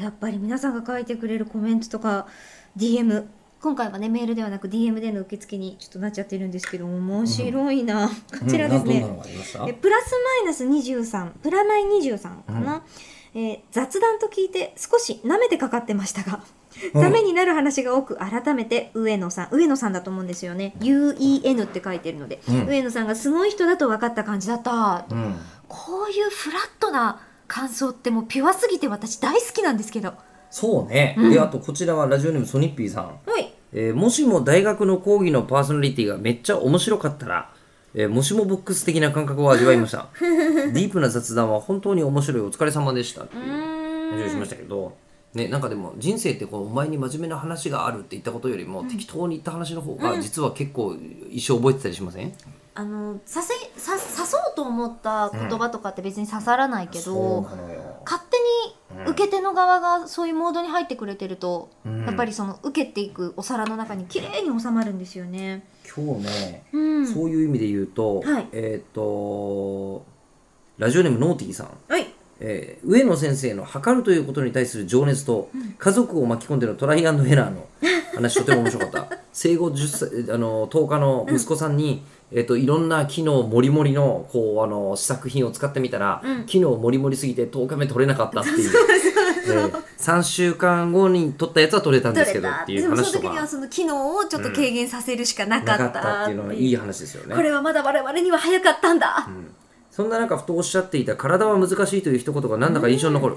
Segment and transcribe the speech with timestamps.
[0.00, 2.26] やっぱり皆さんが書いてくれるコメントとか
[2.76, 3.26] DM
[3.60, 8.14] 今回はねメールではなく DM での受付にちょっとなっちゃってるんですけど面白いな、こ
[8.48, 12.82] ちらですね、うんプラスマイナス23プラマイ23かな、
[13.34, 16.42] えー雑談と聞いて少し舐めてかかってましたが、
[16.94, 17.02] うん。
[17.02, 20.74] ためになる話が多く改めて上野さん上野さんだと思うんですよね。
[20.80, 22.66] UEN って書いてるので、うん。
[22.66, 25.36] 上野さんがすごい人だと分かった感じだった、うん。
[25.68, 27.20] こういうフラットな
[27.50, 30.14] 感想ってもうピュアすぎて私大好きなんですけど。
[30.50, 31.30] そうね、うん。
[31.32, 33.04] であとこちらはラジオネームソニッピーさん。
[33.28, 33.52] はい。
[33.72, 37.52] えーもしも大学の講義のパーソナリティがめっちゃ面白かったら、
[37.94, 40.08] えーもしもボックス的な感覚を味わいました。
[40.20, 44.96] ディープな雑談は本当に面白いお疲れ様でしたっていうう話をしましたけど、
[45.34, 50.96] ね、なんかでも人生ってこうお前に真面目な話があるって言ったことよりも、適当に言った話の方が実は結構
[51.30, 52.32] 一生覚えてたりしません、
[52.74, 57.48] あのさせさ刺そうと思った言葉とかって別に刺さらないけど、
[58.04, 58.36] 勝手
[58.98, 62.04] に受け手の側がそういうモードに入ってくれてると、うん。
[62.04, 65.64] やっぱりその受けていくお皿の中に綺麗に収まるんですよね。
[65.94, 68.48] 今日ね、うん、そういう意味で言うと、はい。
[68.52, 70.04] えっ、と
[70.78, 71.68] ラジオネームノーティーさん。
[71.88, 72.06] はい。
[72.40, 77.68] えー上野先生の測るということに対する情熱と、家族を巻き込んでのトライアンドエラーの
[78.14, 79.86] 話とても面白かった生後10
[80.26, 86.44] 歳あの10日の息子さんに、えー、といろんな機能もりもりのこうあの試作品を使ってみたら、うん。
[86.44, 88.70] 機能もりもりすぎて10日目取れなかったっていう。
[89.48, 97.36] えー3週間後に取ったやつは取れたんですけどっていうでもその話と時にはかその機能をちょっと軽減させるしかなかったったっていうのはいい話ですよね。
[97.36, 99.28] これはまだ我々には早かったんだ、
[99.90, 103.36] そんな中ふとおっしゃっていた体は難しいという一言がなんだか印象に残る、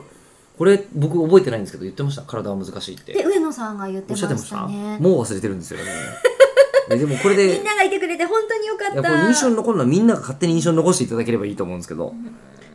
[0.57, 2.21] これ僕覚えてないんですけど言ってました？
[2.23, 3.13] 体は難しいって。
[3.13, 4.57] で上野さんが言ってましゃってましした。
[4.57, 5.79] たねもう忘れてるんですよ。
[5.79, 5.85] ね
[6.91, 12.13] えでもこれでみんながいてくれて本当によかっいやたこれ印象に残るのはみんなが勝手に印象に残していただければいいと思うんですけど、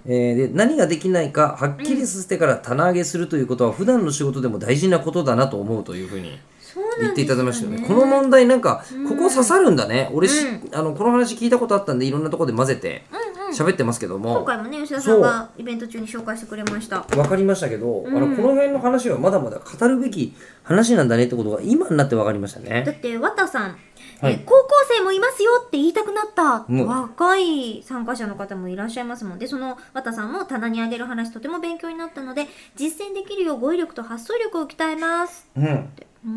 [0.06, 7.02] えーで何ができないかはっきりさせてから棚上げするということは普段の仕事でも大事なことだなと思うというふうにそうなんですよね。
[7.02, 7.86] 言っていただきましたよね。
[7.86, 13.04] この問題なんかここ刺さるんだね、俺し、あのこの話聞いたことあったんでいろんなところで混ぜて
[13.52, 17.00] 喋ってますけども、今回もね吉田さんがイベント中に紹介してくれました。
[17.00, 22.84] 分かりましたけど、あのこの辺の話はまだまだ語るべき話なんだねってことが今になって分かりましただね。
[22.88, 23.76] って綿さん、
[24.20, 24.34] はい。
[24.34, 26.86] え高校生もいますよって言いたくなった、うん。
[26.86, 29.38] 若い参加者の方もいらっしゃいますもん。
[29.38, 35.48] でその綿さんも棚にあげる話とても勉強になったので実践できるよう語彙力と発想力を鍛えます。
[35.56, 35.88] うん、
[36.24, 36.32] うー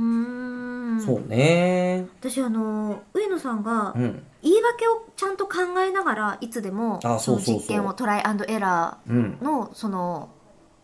[0.95, 1.01] ん。
[1.01, 2.05] そうね。
[2.19, 9.37] 私あの上野さんがうん、言い訳をちゃんと考えながらいつでもあその実験をトライアンドエラうん。
[9.41, 10.29] ー、のその、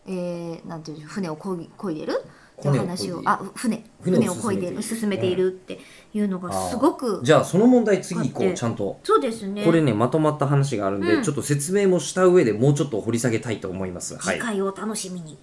[0.06, 2.24] えー、なんていうの船をこいこいでる？
[2.58, 3.22] っていう話を。
[3.24, 3.84] あ船。
[4.00, 4.82] 船をこいで進めている。
[5.00, 5.78] 進めているって
[6.12, 8.98] いうのがすごくじゃあその問題次行こうちゃんと。
[9.04, 9.64] そうですね。
[9.64, 11.22] これねまとまった話があるんで、うん。
[11.22, 14.16] ちょっと説明もした上でもうちょっと掘り下げたいと思います。
[14.16, 14.38] はい。
[14.38, 15.38] 次回をお楽しみに